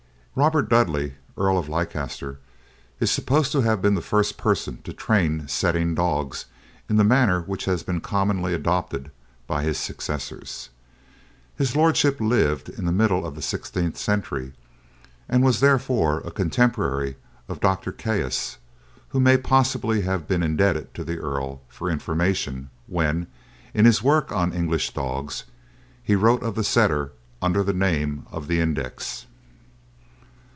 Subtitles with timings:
[0.33, 2.39] Robert Dudley, Earl of Leicester,
[3.01, 6.45] is supposed to have been the first person to train setting dogs
[6.89, 9.11] in the manner which has been commonly adopted
[9.45, 10.69] by his successors.
[11.57, 14.53] His lordship lived in the middle of the sixteenth century,
[15.27, 17.17] and was therefore a contemporary
[17.49, 17.91] of Dr.
[17.91, 18.55] Caius,
[19.09, 23.27] who may possibly have been indebted to the Earl for information when,
[23.73, 25.43] in his work on English Dogges,
[26.01, 27.11] he wrote of the Setter
[27.41, 29.25] under the name of the Index.